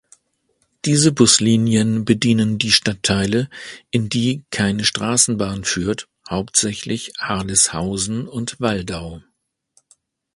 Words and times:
Diese 0.85 1.11
Buslinien 1.11 2.05
bedienen 2.05 2.57
die 2.57 2.71
Stadtteile, 2.71 3.51
in 3.91 4.09
die 4.09 4.43
keine 4.49 4.83
Straßenbahn 4.83 5.63
führt, 5.63 6.07
hauptsächlich 6.27 7.11
Harleshausen 7.19 8.27
und 8.27 8.59
Waldau. 8.59 9.21